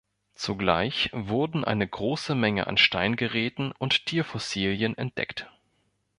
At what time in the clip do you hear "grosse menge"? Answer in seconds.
1.87-2.65